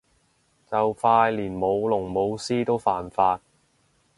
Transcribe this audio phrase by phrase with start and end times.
[0.65, 3.39] 就快連舞龍舞獅都犯法